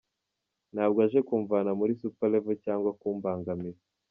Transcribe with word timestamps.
Ntabwo 0.73 0.99
aje 1.05 1.19
kumvana 1.27 1.71
muri 1.79 1.93
Super 2.01 2.29
Level 2.31 2.57
cyangwa 2.65 2.89
kumbangamira. 2.99 3.79